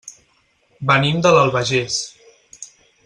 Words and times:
Venim 0.91 1.21
de 1.27 1.33
l'Albagés. 1.35 1.99